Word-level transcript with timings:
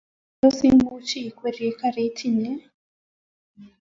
Tos 0.39 0.57
imuch 0.69 1.11
ikweri 1.29 1.67
karit 1.79 2.17
inye? 2.27 2.51